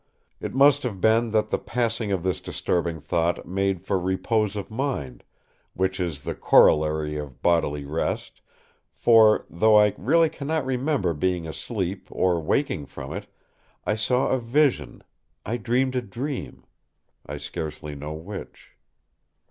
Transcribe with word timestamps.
It 0.39 0.55
must 0.55 0.81
have 0.81 0.99
been 0.99 1.29
that 1.29 1.51
the 1.51 1.59
passing 1.59 2.11
of 2.11 2.23
this 2.23 2.41
disturbing 2.41 2.99
thought 2.99 3.45
made 3.45 3.83
for 3.83 3.99
repose 3.99 4.55
of 4.55 4.71
mind, 4.71 5.23
which 5.75 5.99
is 5.99 6.23
the 6.23 6.33
corollary 6.33 7.17
of 7.17 7.43
bodily 7.43 7.85
rest, 7.85 8.41
for, 8.91 9.45
though 9.47 9.77
I 9.79 9.93
really 9.99 10.29
cannot 10.29 10.65
remember 10.65 11.13
being 11.13 11.45
asleep 11.47 12.07
or 12.09 12.39
waking 12.41 12.87
from 12.87 13.13
it, 13.13 13.27
I 13.85 13.93
saw 13.93 14.29
a 14.29 14.39
vision—I 14.39 15.57
dreamed 15.57 15.95
a 15.95 16.01
dream, 16.01 16.63
I 17.23 17.37
scarcely 17.37 17.93
know 17.93 18.13
which. 18.13 18.71